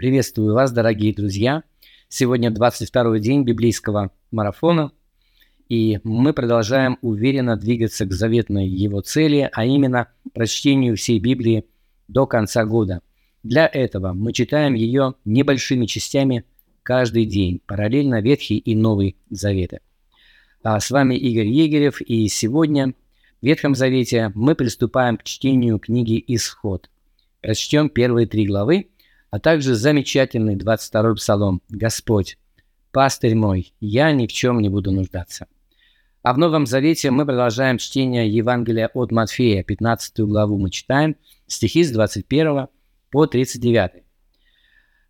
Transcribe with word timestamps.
Приветствую 0.00 0.54
вас, 0.54 0.72
дорогие 0.72 1.12
друзья. 1.12 1.62
Сегодня 2.08 2.50
22 2.50 3.18
день 3.18 3.44
библейского 3.44 4.10
марафона, 4.30 4.92
и 5.68 6.00
мы 6.04 6.32
продолжаем 6.32 6.96
уверенно 7.02 7.54
двигаться 7.58 8.06
к 8.06 8.12
заветной 8.14 8.66
его 8.66 9.02
цели, 9.02 9.50
а 9.52 9.66
именно 9.66 10.08
прочтению 10.32 10.96
всей 10.96 11.20
Библии 11.20 11.66
до 12.08 12.26
конца 12.26 12.64
года. 12.64 13.02
Для 13.42 13.66
этого 13.70 14.14
мы 14.14 14.32
читаем 14.32 14.72
ее 14.72 15.16
небольшими 15.26 15.84
частями 15.84 16.46
каждый 16.82 17.26
день, 17.26 17.60
параллельно 17.66 18.22
Ветхий 18.22 18.56
и 18.56 18.74
Новый 18.74 19.18
Заветы. 19.28 19.80
А 20.62 20.80
с 20.80 20.90
вами 20.90 21.14
Игорь 21.14 21.48
Егерев, 21.48 22.00
и 22.00 22.26
сегодня 22.28 22.94
в 23.42 23.44
Ветхом 23.44 23.74
Завете 23.74 24.32
мы 24.34 24.54
приступаем 24.54 25.18
к 25.18 25.24
чтению 25.24 25.78
книги 25.78 26.24
«Исход». 26.26 26.88
Прочтем 27.42 27.90
первые 27.90 28.26
три 28.26 28.46
главы, 28.46 28.86
а 29.30 29.38
также 29.38 29.74
замечательный 29.74 30.56
22-й 30.56 31.14
псалом 31.16 31.62
«Господь, 31.68 32.38
пастырь 32.92 33.34
мой, 33.34 33.72
я 33.80 34.12
ни 34.12 34.26
в 34.26 34.32
чем 34.32 34.60
не 34.60 34.68
буду 34.68 34.90
нуждаться». 34.90 35.46
А 36.22 36.34
в 36.34 36.38
Новом 36.38 36.66
Завете 36.66 37.10
мы 37.10 37.24
продолжаем 37.24 37.78
чтение 37.78 38.28
Евангелия 38.28 38.90
от 38.92 39.10
Матфея, 39.10 39.62
15 39.62 40.20
главу 40.20 40.58
мы 40.58 40.70
читаем, 40.70 41.16
стихи 41.46 41.82
с 41.82 41.90
21 41.90 42.66
по 43.10 43.26
39. 43.26 44.02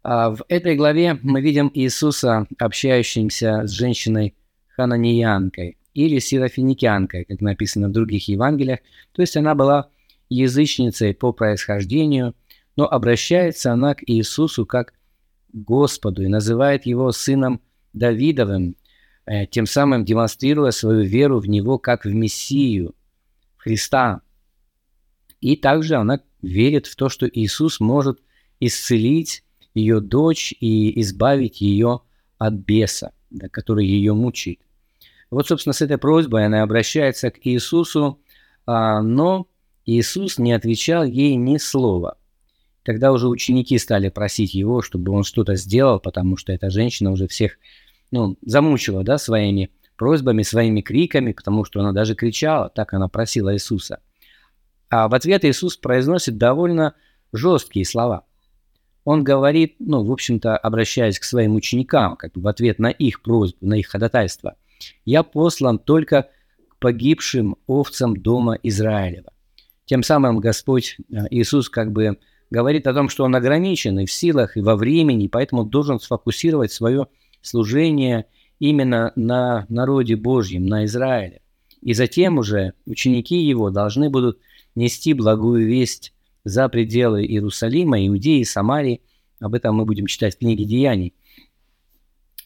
А 0.02 0.30
в 0.30 0.44
этой 0.48 0.76
главе 0.76 1.18
мы 1.22 1.40
видим 1.40 1.70
Иисуса, 1.74 2.46
общающимся 2.58 3.66
с 3.66 3.70
женщиной 3.72 4.34
хананиянкой 4.68 5.78
или 5.94 6.20
сирофиникянкой, 6.20 7.24
как 7.24 7.40
написано 7.40 7.88
в 7.88 7.92
других 7.92 8.28
Евангелиях. 8.28 8.78
То 9.12 9.22
есть 9.22 9.36
она 9.36 9.56
была 9.56 9.88
язычницей 10.28 11.12
по 11.12 11.32
происхождению, 11.32 12.34
но 12.80 12.90
обращается 12.90 13.74
она 13.74 13.94
к 13.94 14.02
Иисусу 14.06 14.64
как 14.64 14.94
Господу 15.52 16.22
и 16.22 16.28
называет 16.28 16.86
его 16.86 17.12
сыном 17.12 17.60
Давидовым, 17.92 18.74
э, 19.26 19.44
тем 19.48 19.66
самым 19.66 20.06
демонстрируя 20.06 20.70
свою 20.70 21.02
веру 21.02 21.40
в 21.40 21.46
него 21.46 21.76
как 21.76 22.06
в 22.06 22.14
Мессию, 22.14 22.94
Христа. 23.58 24.22
И 25.42 25.56
также 25.56 25.96
она 25.96 26.20
верит 26.40 26.86
в 26.86 26.96
то, 26.96 27.10
что 27.10 27.28
Иисус 27.28 27.80
может 27.80 28.22
исцелить 28.60 29.44
ее 29.74 30.00
дочь 30.00 30.54
и 30.58 30.98
избавить 31.02 31.60
ее 31.60 32.00
от 32.38 32.54
беса, 32.54 33.12
который 33.50 33.84
ее 33.86 34.14
мучает. 34.14 34.60
Вот, 35.28 35.48
собственно, 35.48 35.74
с 35.74 35.82
этой 35.82 35.98
просьбой 35.98 36.46
она 36.46 36.62
обращается 36.62 37.30
к 37.30 37.40
Иисусу, 37.42 38.22
а, 38.64 39.02
но 39.02 39.48
Иисус 39.84 40.38
не 40.38 40.54
отвечал 40.54 41.04
ей 41.04 41.34
ни 41.34 41.58
слова. 41.58 42.16
Тогда 42.82 43.12
уже 43.12 43.28
ученики 43.28 43.78
стали 43.78 44.08
просить 44.08 44.54
его, 44.54 44.82
чтобы 44.82 45.12
он 45.12 45.24
что-то 45.24 45.54
сделал, 45.56 46.00
потому 46.00 46.36
что 46.36 46.52
эта 46.52 46.70
женщина 46.70 47.10
уже 47.10 47.28
всех 47.28 47.58
ну, 48.10 48.36
замучила 48.42 49.02
да, 49.04 49.18
своими 49.18 49.70
просьбами, 49.96 50.42
своими 50.42 50.80
криками, 50.80 51.32
потому 51.32 51.64
что 51.64 51.80
она 51.80 51.92
даже 51.92 52.14
кричала, 52.14 52.70
так 52.70 52.94
она 52.94 53.08
просила 53.08 53.54
Иисуса. 53.54 54.00
А 54.88 55.08
в 55.08 55.14
ответ 55.14 55.44
Иисус 55.44 55.76
произносит 55.76 56.38
довольно 56.38 56.94
жесткие 57.32 57.84
слова. 57.84 58.24
Он 59.04 59.24
говорит, 59.24 59.76
ну, 59.78 60.04
в 60.04 60.10
общем-то, 60.10 60.56
обращаясь 60.56 61.18
к 61.18 61.24
своим 61.24 61.54
ученикам, 61.54 62.16
как 62.16 62.32
бы 62.32 62.40
в 62.40 62.48
ответ 62.48 62.78
на 62.78 62.90
их 62.90 63.22
просьбу, 63.22 63.66
на 63.66 63.74
их 63.74 63.88
ходатайство– 63.88 64.56
я 65.04 65.22
послан 65.22 65.78
только 65.78 66.28
к 66.68 66.76
погибшим 66.78 67.56
овцам 67.66 68.16
дома 68.16 68.58
Израилева. 68.62 69.32
Тем 69.84 70.02
самым 70.02 70.38
Господь 70.38 70.96
э, 70.98 71.26
Иисус 71.30 71.68
как 71.68 71.92
бы 71.92 72.18
говорит 72.50 72.86
о 72.86 72.94
том, 72.94 73.08
что 73.08 73.24
Он 73.24 73.34
ограничен 73.34 73.98
и 74.00 74.06
в 74.06 74.12
силах, 74.12 74.56
и 74.56 74.60
во 74.60 74.76
времени, 74.76 75.28
поэтому 75.28 75.64
должен 75.64 76.00
сфокусировать 76.00 76.72
свое 76.72 77.06
служение 77.40 78.26
именно 78.58 79.12
на 79.16 79.66
народе 79.68 80.16
Божьем, 80.16 80.66
на 80.66 80.84
Израиле. 80.84 81.40
И 81.80 81.94
затем 81.94 82.38
уже 82.38 82.74
ученики 82.86 83.36
Его 83.36 83.70
должны 83.70 84.10
будут 84.10 84.38
нести 84.74 85.14
благую 85.14 85.66
весть 85.66 86.12
за 86.44 86.68
пределы 86.68 87.24
Иерусалима, 87.24 88.06
Иудеи, 88.06 88.42
Самарии. 88.42 89.00
Об 89.40 89.54
этом 89.54 89.76
мы 89.76 89.84
будем 89.84 90.06
читать 90.06 90.34
в 90.34 90.38
книге 90.38 90.64
Деяний. 90.64 91.14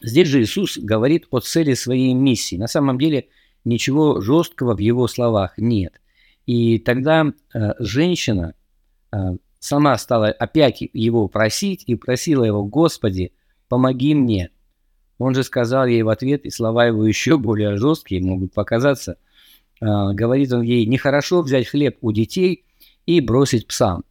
Здесь 0.01 0.27
же 0.27 0.41
Иисус 0.41 0.77
говорит 0.77 1.25
о 1.31 1.39
цели 1.39 1.73
своей 1.73 2.13
миссии. 2.13 2.57
На 2.57 2.67
самом 2.67 2.97
деле 2.97 3.27
ничего 3.63 4.21
жесткого 4.21 4.75
в 4.75 4.79
его 4.79 5.07
словах 5.07 5.57
нет. 5.57 5.99
И 6.45 6.77
тогда 6.79 7.25
э, 7.53 7.71
женщина 7.79 8.53
э, 9.11 9.17
сама 9.65 9.97
стала 9.97 10.27
опять 10.27 10.81
его 10.93 11.27
просить 11.27 11.83
и 11.87 11.95
просила 11.95 12.43
его, 12.43 12.63
Господи, 12.63 13.33
помоги 13.67 14.13
мне. 14.13 14.51
Он 15.17 15.33
же 15.33 15.43
сказал 15.43 15.87
ей 15.87 16.03
в 16.03 16.09
ответ, 16.09 16.45
и 16.45 16.51
слова 16.51 16.85
его 16.85 17.05
еще 17.05 17.37
более 17.37 17.77
жесткие 17.77 18.21
могут 18.21 18.53
показаться. 18.53 19.17
Э, 19.81 20.13
говорит 20.13 20.51
он 20.53 20.61
ей, 20.61 20.85
нехорошо 20.85 21.41
взять 21.41 21.67
хлеб 21.67 21.97
у 22.01 22.11
детей 22.11 22.65
и 23.05 23.21
бросить 23.21 23.65
псам. 23.65 24.03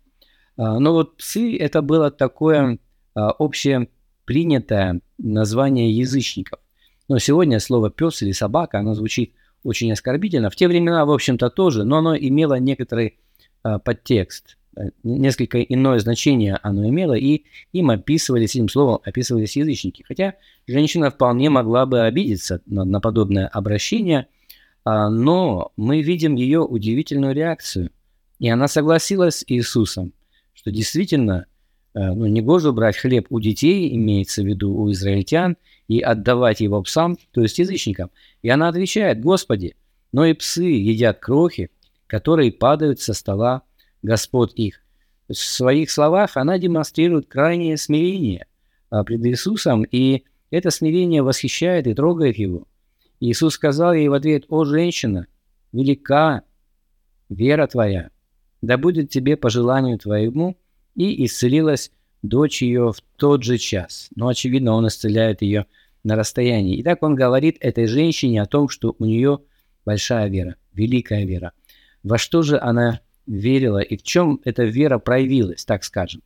Э, 0.57 0.79
но 0.79 0.93
вот 0.93 1.19
псы 1.19 1.57
это 1.57 1.83
было 1.83 2.11
такое 2.11 2.79
э, 3.15 3.21
общее 3.21 3.89
принятое 4.25 5.01
название 5.19 5.97
язычников. 5.97 6.59
Но 7.07 7.19
сегодня 7.19 7.61
слово 7.61 7.91
«пес» 7.91 8.23
или 8.23 8.33
«собака», 8.33 8.79
оно 8.79 8.95
звучит 8.95 9.35
очень 9.63 9.93
оскорбительно. 9.93 10.51
В 10.51 10.57
те 10.57 10.67
времена, 10.67 11.05
в 11.05 11.13
общем-то, 11.13 11.51
тоже, 11.51 11.85
но 11.85 11.99
оно 11.99 12.17
имело 12.17 12.59
некоторый 12.59 13.19
э, 13.63 13.79
подтекст, 13.79 14.57
несколько 15.03 15.61
иное 15.61 15.99
значение 15.99 16.59
оно 16.63 16.89
имело, 16.89 17.15
и 17.15 17.45
им 17.73 17.91
описывались, 17.91 18.57
этим 18.57 18.69
словом 18.69 19.01
описывались 19.05 19.57
язычники. 19.57 20.05
Хотя 20.07 20.35
женщина 20.67 21.11
вполне 21.11 21.51
могла 21.51 21.87
бы 21.87 22.03
обидеться 22.03 22.61
на, 22.67 22.85
на 22.85 23.01
подобное 23.01 23.47
обращение, 23.47 24.27
э, 24.85 25.09
но 25.09 25.73
мы 25.77 26.03
видим 26.03 26.35
ее 26.35 26.61
удивительную 26.61 27.35
реакцию. 27.35 27.91
И 28.39 28.49
она 28.49 28.69
согласилась 28.69 29.37
с 29.37 29.45
Иисусом, 29.47 30.13
что 30.55 30.71
действительно 30.71 31.47
Э, 31.95 32.13
ну, 32.13 32.27
не 32.27 32.41
гоже 32.43 32.73
брать 32.73 32.97
хлеб 32.97 33.27
у 33.31 33.41
детей, 33.41 33.95
имеется 33.95 34.43
в 34.43 34.47
виду 34.47 34.75
у 34.75 34.91
израильтян, 34.91 35.57
и 35.87 36.01
отдавать 36.01 36.61
его 36.61 36.83
псам, 36.83 37.17
то 37.33 37.43
есть 37.43 37.59
язычникам. 37.59 38.11
И 38.43 38.49
она 38.49 38.69
отвечает, 38.69 39.21
Господи, 39.21 39.77
но 40.13 40.25
и 40.25 40.33
псы 40.33 40.65
едят 40.65 41.21
крохи, 41.21 41.71
которые 42.07 42.53
падают 42.53 43.01
со 43.01 43.13
стола 43.13 43.63
Господ 44.05 44.53
их. 44.53 44.83
В 45.29 45.35
своих 45.35 45.91
словах 45.91 46.37
она 46.37 46.59
демонстрирует 46.59 47.27
крайнее 47.27 47.79
смирение 47.79 48.47
а, 48.91 49.03
пред 49.03 49.25
Иисусом, 49.25 49.83
и 49.83 50.25
это 50.51 50.71
смирение 50.71 51.23
восхищает 51.23 51.87
и 51.87 51.95
трогает 51.95 52.37
его. 52.37 52.69
Иисус 53.21 53.55
сказал 53.55 53.95
ей 53.95 54.09
в 54.09 54.13
ответ, 54.13 54.45
«О, 54.49 54.65
женщина, 54.65 55.27
велика 55.73 56.43
вера 57.31 57.67
твоя, 57.67 58.11
да 58.61 58.77
будет 58.77 59.09
тебе 59.09 59.39
по 59.39 59.49
желанию 59.49 59.99
твоему, 59.99 60.59
и 60.95 61.25
исцелилась 61.25 61.91
дочь 62.21 62.61
ее 62.61 62.93
в 62.93 63.01
тот 63.17 63.43
же 63.43 63.57
час. 63.57 64.11
Но, 64.15 64.29
очевидно, 64.29 64.75
он 64.75 64.87
исцеляет 64.87 65.41
ее 65.41 65.65
на 66.05 66.15
расстоянии. 66.15 66.79
Итак, 66.83 67.03
он 67.03 67.15
говорит 67.15 67.57
этой 67.61 67.87
женщине 67.87 68.43
о 68.43 68.47
том, 68.47 68.69
что 68.69 68.95
у 68.99 69.07
нее 69.07 69.41
большая 69.87 70.29
вера, 70.29 70.57
великая 70.75 71.25
вера. 71.25 71.53
Во 72.03 72.19
что 72.19 72.43
же 72.43 72.59
она 72.61 73.01
верила 73.27 73.81
и 73.81 73.97
в 73.97 74.03
чем 74.03 74.41
эта 74.45 74.65
вера 74.65 74.99
проявилась, 74.99 75.65
так 75.65 75.85
скажем. 75.85 76.23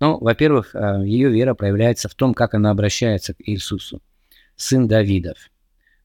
Ну, 0.00 0.18
во-первых, 0.18 0.74
э, 0.74 1.02
ее 1.04 1.28
вера 1.30 1.54
проявляется 1.54 2.08
в 2.08 2.14
том, 2.14 2.34
как 2.34 2.54
она 2.54 2.70
обращается 2.70 3.34
к 3.34 3.38
Иисусу. 3.40 4.00
Сын 4.56 4.86
Давидов, 4.86 5.50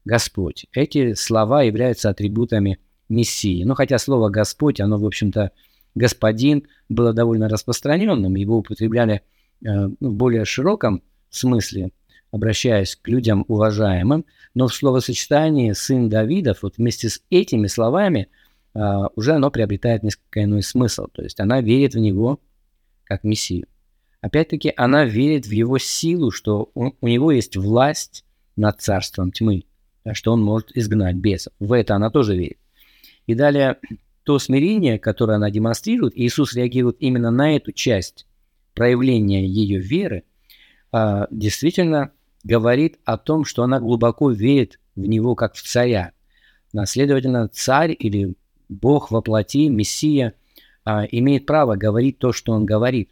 Господь. 0.04 0.66
Эти 0.72 1.14
слова 1.14 1.62
являются 1.62 2.10
атрибутами 2.10 2.78
Мессии. 3.08 3.64
Ну, 3.64 3.74
хотя 3.74 3.98
слово 3.98 4.30
Господь, 4.30 4.80
оно, 4.80 4.98
в 4.98 5.06
общем-то, 5.06 5.52
господин 5.94 6.66
было 6.88 7.12
довольно 7.12 7.48
распространенным, 7.48 8.34
его 8.34 8.58
употребляли 8.58 9.22
э, 9.64 9.88
ну, 10.00 10.10
в 10.10 10.14
более 10.14 10.44
широком 10.44 11.02
смысле, 11.30 11.90
обращаясь 12.30 12.96
к 12.96 13.06
людям 13.08 13.44
уважаемым, 13.46 14.24
но 14.54 14.66
в 14.66 14.74
словосочетании 14.74 15.72
«сын 15.72 16.08
Давидов» 16.08 16.62
вот 16.62 16.78
вместе 16.78 17.08
с 17.08 17.22
этими 17.30 17.66
словами 17.68 18.28
уже 18.74 19.32
оно 19.32 19.50
приобретает 19.50 20.02
несколько 20.02 20.42
иной 20.42 20.62
смысл, 20.62 21.06
то 21.12 21.22
есть 21.22 21.38
она 21.40 21.60
верит 21.60 21.94
в 21.94 21.98
него 21.98 22.40
как 23.04 23.22
Мессию. 23.22 23.66
Опять-таки, 24.20 24.72
она 24.76 25.04
верит 25.04 25.46
в 25.46 25.50
его 25.50 25.78
силу, 25.78 26.30
что 26.30 26.70
он, 26.74 26.94
у 27.00 27.08
него 27.08 27.30
есть 27.30 27.56
власть 27.56 28.24
над 28.56 28.80
царством 28.80 29.30
тьмы, 29.32 29.64
что 30.12 30.32
он 30.32 30.42
может 30.42 30.74
изгнать 30.74 31.16
бесов. 31.16 31.52
В 31.60 31.72
это 31.72 31.94
она 31.94 32.10
тоже 32.10 32.34
верит. 32.34 32.58
И 33.26 33.34
далее 33.34 33.78
то 34.24 34.38
смирение, 34.38 34.98
которое 34.98 35.34
она 35.34 35.50
демонстрирует, 35.50 36.16
Иисус 36.16 36.54
реагирует 36.54 36.96
именно 37.00 37.30
на 37.30 37.54
эту 37.54 37.72
часть 37.72 38.26
проявления 38.74 39.46
ее 39.46 39.78
веры, 39.78 40.24
а, 40.90 41.26
действительно 41.30 42.10
говорит 42.42 42.98
о 43.04 43.18
том, 43.18 43.44
что 43.44 43.62
она 43.62 43.78
глубоко 43.78 44.30
верит 44.30 44.80
в 44.96 45.00
него 45.00 45.34
как 45.34 45.54
в 45.54 45.62
царя. 45.62 46.12
Следовательно, 46.86 47.48
царь 47.48 47.94
или 47.96 48.34
Бог 48.68 49.10
во 49.10 49.22
плоти, 49.22 49.68
Мессия, 49.68 50.34
а, 50.84 51.04
имеет 51.04 51.46
право 51.46 51.76
говорить 51.76 52.18
то, 52.18 52.32
что 52.32 52.52
он 52.52 52.66
говорит. 52.66 53.10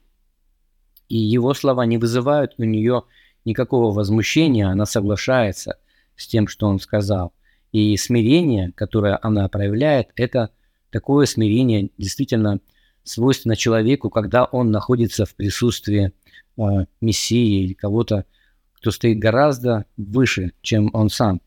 И 1.09 1.17
его 1.17 1.55
слова 1.55 1.85
не 1.87 1.99
вызывают 1.99 2.55
у 2.59 2.65
нее 2.65 3.05
никакого 3.45 3.93
возмущения, 3.93 4.69
она 4.69 4.87
соглашается 4.87 5.79
с 6.17 6.27
тем, 6.27 6.47
что 6.49 6.67
он 6.67 6.79
сказал. 6.79 7.33
И 7.73 7.97
смирение, 7.97 8.73
которое 8.75 9.19
она 9.23 9.49
проявляет, 9.49 10.09
это 10.17 10.51
такое 10.91 11.27
смирение 11.27 11.91
действительно 11.97 12.61
свойственно 13.03 13.57
человеку, 13.57 14.11
когда 14.11 14.45
он 14.45 14.71
находится 14.71 15.25
в 15.27 15.35
присутствии 15.35 16.13
э, 16.57 16.63
Мессии 17.01 17.65
или 17.65 17.73
кого-то, 17.73 18.27
кто 18.75 18.91
стоит 18.91 19.19
гораздо 19.19 19.87
выше, 19.97 20.53
чем 20.61 20.91
он 20.93 21.09
сам. 21.09 21.41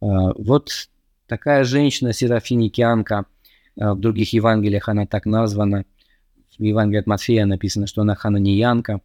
Э, 0.00 0.32
вот 0.36 0.88
такая 1.26 1.64
женщина, 1.64 2.12
серафиникианка, 2.12 3.26
в 3.78 4.00
других 4.00 4.32
Евангелиях 4.32 4.88
она 4.88 5.06
так 5.06 5.24
названа, 5.24 5.84
в 6.58 6.62
Евангелии 6.62 7.00
от 7.00 7.06
Матфея 7.06 7.46
написано, 7.46 7.86
что 7.86 8.02
она 8.02 8.14
хананиянка. 8.14 9.00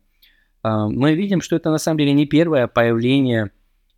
Э, 0.64 0.88
мы 0.90 1.14
видим, 1.14 1.42
что 1.42 1.56
это 1.56 1.70
на 1.70 1.78
самом 1.78 2.00
деле 2.00 2.14
не 2.14 2.26
первое 2.26 2.68
появление 2.68 3.52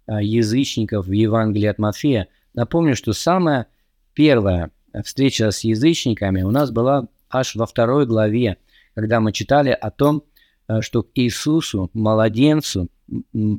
э, 0.07 0.22
язычников 0.22 1.07
в 1.07 1.12
Евангелии 1.12 1.68
от 1.68 1.80
Матфея. 1.80 2.27
Напомню, 2.54 2.95
что 2.95 3.13
самая 3.13 3.68
первая 4.13 4.72
встреча 5.04 5.51
с 5.51 5.63
язычниками 5.63 6.42
у 6.42 6.51
нас 6.51 6.72
была 6.72 7.07
аж 7.30 7.56
во 7.56 7.66
второй 7.66 8.06
главе, 8.06 8.57
когда 8.94 9.19
мы 9.19 9.31
читали 9.31 9.69
о 9.69 9.89
том, 9.92 10.24
э, 10.68 10.81
что 10.81 11.04
к 11.04 11.10
Иисусу, 11.16 11.89
младенцу, 11.94 12.89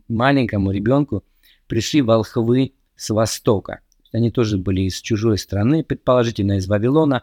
маленькому 0.09 0.73
ребенку, 0.73 1.25
пришли 1.69 2.03
волхвы 2.03 2.75
с 2.97 3.11
востока. 3.11 3.81
Они 4.13 4.31
тоже 4.31 4.59
были 4.59 4.83
из 4.83 5.01
чужой 5.01 5.39
страны, 5.39 5.85
предположительно 5.85 6.59
из 6.59 6.67
Вавилона, 6.67 7.23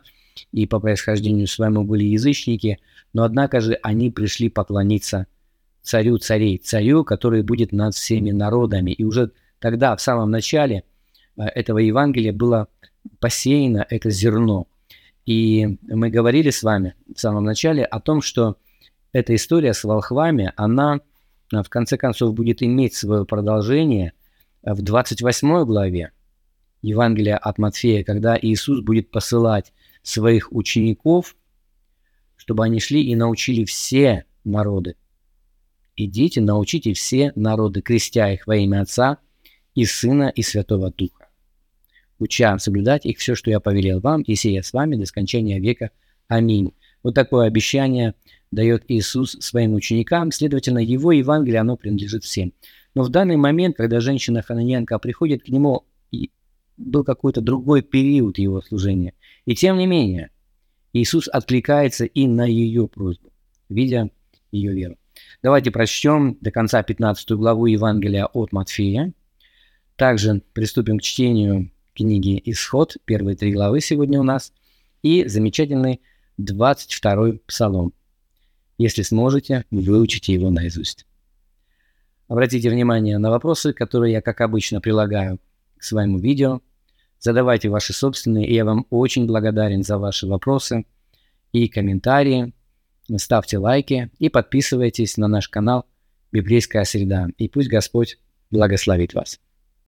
и 0.52 0.66
по 0.66 0.80
происхождению 0.80 1.48
своему 1.48 1.84
были 1.84 2.06
язычники, 2.06 2.80
но 3.14 3.24
однако 3.24 3.62
же 3.62 3.78
они 3.84 4.10
пришли 4.10 4.50
поклониться 4.50 5.28
царю 5.84 6.18
царей, 6.18 6.58
царю, 6.58 7.04
который 7.04 7.44
будет 7.44 7.72
над 7.72 7.94
всеми 7.94 8.32
народами. 8.32 8.92
И 8.92 9.04
уже 9.04 9.32
тогда, 9.60 9.96
в 9.96 10.02
самом 10.02 10.32
начале 10.32 10.84
э, 11.38 11.44
этого 11.44 11.78
Евангелия, 11.80 12.34
было 12.34 12.68
посеяно 13.20 13.86
это 13.90 14.10
зерно. 14.10 14.68
И 15.26 15.78
мы 15.84 16.10
говорили 16.10 16.50
с 16.50 16.64
вами 16.64 16.96
в 17.14 17.20
самом 17.20 17.44
начале 17.44 17.86
о 17.86 18.00
том, 18.00 18.22
что 18.22 18.58
эта 19.12 19.36
история 19.36 19.74
с 19.74 19.84
волхвами, 19.84 20.52
она 20.56 21.02
в 21.52 21.70
конце 21.70 21.98
концов 21.98 22.34
будет 22.34 22.64
иметь 22.64 22.96
свое 22.96 23.26
продолжение 23.26 24.14
в 24.64 24.82
28 24.82 25.66
главе 25.66 26.12
Евангелия 26.84 27.38
от 27.38 27.58
Матфея, 27.58 28.04
когда 28.04 28.38
Иисус 28.40 28.82
будет 28.82 29.10
посылать 29.10 29.74
своих 30.04 30.52
учеников, 30.54 31.36
чтобы 32.36 32.64
они 32.64 32.80
шли 32.80 33.04
и 33.04 33.16
научили 33.16 33.66
все 33.66 34.26
народы. 34.44 34.96
Идите, 35.96 36.42
научите 36.42 36.94
все 36.94 37.32
народы, 37.36 37.82
крестя 37.82 38.32
их 38.32 38.46
во 38.46 38.56
имя 38.58 38.82
Отца 38.82 39.18
и 39.74 39.86
Сына 39.86 40.32
и 40.36 40.44
Святого 40.44 40.92
Духа 40.92 41.24
уча 42.24 42.58
соблюдать 42.58 43.06
их 43.06 43.20
все, 43.20 43.36
что 43.36 43.52
я 43.52 43.60
повелел 43.60 44.00
вам, 44.00 44.22
и 44.22 44.36
сия 44.36 44.62
с 44.62 44.74
вами 44.74 44.96
до 44.96 45.06
скончания 45.06 45.60
века. 45.60 45.92
Аминь. 46.28 46.74
Вот 47.04 47.14
такое 47.14 47.48
обещание 47.48 48.16
дает 48.52 48.86
Иисус 48.88 49.32
своим 49.40 49.74
ученикам, 49.74 50.32
следовательно, 50.32 50.80
его 50.80 51.12
Евангелие, 51.12 51.60
оно 51.60 51.76
принадлежит 51.76 52.24
всем. 52.24 52.54
Но 52.96 53.04
в 53.04 53.10
данный 53.10 53.36
момент, 53.36 53.76
когда 53.76 54.00
женщина 54.00 54.42
Хананьянка 54.42 54.98
приходит 55.00 55.44
к 55.44 55.50
нему, 55.50 55.86
был 56.86 57.04
какой-то 57.04 57.42
другой 57.42 57.82
период 57.82 58.38
его 58.38 58.62
служения. 58.62 59.14
И 59.46 59.56
тем 59.56 59.78
не 59.78 59.88
менее, 59.88 60.30
Иисус 60.94 61.28
откликается 61.28 62.06
и 62.06 62.28
на 62.28 62.46
ее 62.46 62.88
просьбу, 62.88 63.32
видя 63.70 64.10
ее 64.52 64.74
веру. 64.74 64.98
Давайте 65.42 65.72
прочтем 65.72 66.38
до 66.42 66.52
конца 66.52 66.82
15 66.84 67.32
главу 67.32 67.66
Евангелия 67.66 68.26
от 68.26 68.52
Матфея. 68.52 69.14
Также 69.96 70.42
приступим 70.54 71.00
к 71.00 71.04
чтению 71.04 71.72
книги 71.94 72.42
«Исход», 72.46 72.98
первые 73.06 73.36
три 73.36 73.54
главы 73.54 73.80
сегодня 73.82 74.20
у 74.20 74.24
нас, 74.24 74.54
и 75.02 75.28
замечательный 75.28 76.02
22-й 76.40 77.40
псалом. 77.46 77.94
Если 78.78 79.04
сможете, 79.04 79.66
выучите 79.70 80.34
его 80.34 80.50
наизусть. 80.50 81.06
Обратите 82.28 82.70
внимание 82.70 83.18
на 83.20 83.30
вопросы, 83.30 83.74
которые 83.74 84.14
я, 84.14 84.22
как 84.22 84.42
обычно, 84.42 84.82
прилагаю 84.82 85.40
к 85.78 85.84
своему 85.84 86.18
видео. 86.18 86.62
Задавайте 87.24 87.70
ваши 87.70 87.94
собственные, 87.94 88.48
и 88.48 88.54
я 88.54 88.66
вам 88.66 88.86
очень 88.90 89.28
благодарен 89.28 89.82
за 89.82 89.98
ваши 89.98 90.28
вопросы 90.28 90.86
и 91.54 91.70
комментарии. 91.70 92.54
Ставьте 93.16 93.58
лайки 93.58 94.12
и 94.20 94.28
подписывайтесь 94.28 95.16
на 95.16 95.30
наш 95.30 95.48
канал 95.48 95.86
«Библейская 96.34 96.84
среда». 96.84 97.30
И 97.38 97.48
пусть 97.48 97.70
Господь 97.70 98.20
благословит 98.52 99.14
вас. 99.14 99.40